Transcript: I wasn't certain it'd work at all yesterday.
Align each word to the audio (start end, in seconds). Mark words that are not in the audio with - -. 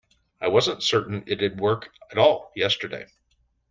I 0.41 0.47
wasn't 0.47 0.81
certain 0.81 1.23
it'd 1.27 1.59
work 1.59 1.91
at 2.11 2.17
all 2.17 2.51
yesterday. 2.55 3.05